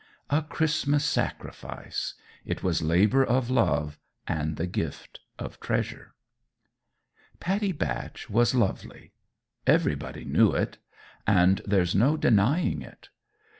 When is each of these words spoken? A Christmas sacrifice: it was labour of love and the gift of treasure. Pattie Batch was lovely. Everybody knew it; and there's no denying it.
A 0.31 0.41
Christmas 0.41 1.05
sacrifice: 1.05 2.15
it 2.43 2.63
was 2.63 2.81
labour 2.81 3.23
of 3.23 3.51
love 3.51 3.99
and 4.27 4.55
the 4.55 4.65
gift 4.65 5.19
of 5.37 5.59
treasure. 5.59 6.15
Pattie 7.39 7.71
Batch 7.71 8.27
was 8.27 8.55
lovely. 8.55 9.11
Everybody 9.67 10.25
knew 10.25 10.53
it; 10.53 10.79
and 11.27 11.61
there's 11.67 11.93
no 11.93 12.17
denying 12.17 12.81
it. 12.81 13.09